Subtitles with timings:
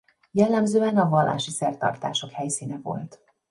[0.31, 3.19] Jellemzően a vallási szertartások színhelye volt.